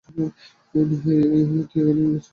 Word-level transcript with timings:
হেই, 0.09 0.29
তুই 0.71 1.15
এখানে 1.35 1.63
কী 1.71 1.79
করছিস? 1.85 2.25